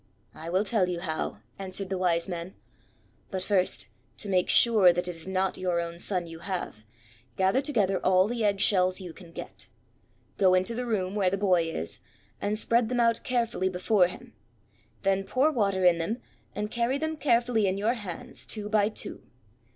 [0.33, 2.55] "I will tell you how," answered the Wise man.
[3.29, 3.85] "But first,
[4.17, 6.83] to make sure that it is not your own son you have,
[7.37, 9.67] gather together all the egg shells you can get.
[10.39, 11.99] Go into the room where the boy is,
[12.41, 14.33] and spread them out carefully before him.
[15.03, 16.17] Then pour water in them,
[16.55, 19.21] and carry them carefully in your hands, two by two.